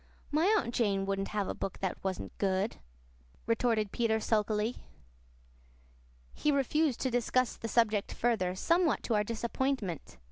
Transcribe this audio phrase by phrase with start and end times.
[0.31, 2.77] My Aunt Jane wouldn't have a book that wasn't good,"
[3.45, 4.77] retorted Peter sulkily.
[6.33, 10.17] He refused to discuss the subject further, somewhat to our disappointment.